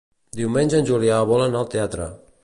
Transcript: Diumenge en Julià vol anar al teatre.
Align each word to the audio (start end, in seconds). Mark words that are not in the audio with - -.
Diumenge 0.37 0.79
en 0.83 0.87
Julià 0.89 1.19
vol 1.33 1.43
anar 1.45 1.59
al 1.61 1.69
teatre. 1.75 2.09